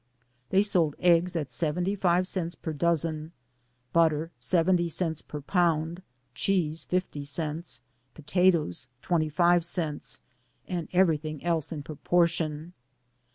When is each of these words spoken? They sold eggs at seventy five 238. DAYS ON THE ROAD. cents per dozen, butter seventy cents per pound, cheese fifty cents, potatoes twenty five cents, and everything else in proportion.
They 0.49 0.63
sold 0.63 0.95
eggs 0.97 1.35
at 1.35 1.51
seventy 1.51 1.93
five 1.93 2.27
238. 2.27 2.27
DAYS 2.27 2.35
ON 2.35 2.41
THE 2.41 2.41
ROAD. 2.41 2.49
cents 2.49 2.55
per 2.63 2.87
dozen, 2.87 3.31
butter 3.93 4.31
seventy 4.39 4.89
cents 4.89 5.21
per 5.21 5.41
pound, 5.41 6.01
cheese 6.33 6.83
fifty 6.85 7.23
cents, 7.23 7.81
potatoes 8.15 8.87
twenty 9.03 9.29
five 9.29 9.63
cents, 9.63 10.21
and 10.67 10.87
everything 10.91 11.43
else 11.45 11.71
in 11.71 11.83
proportion. 11.83 12.73